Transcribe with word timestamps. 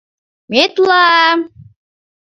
«Метла-а-а!» 0.51 1.31